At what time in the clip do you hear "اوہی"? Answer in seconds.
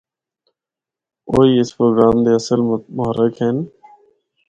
1.29-1.51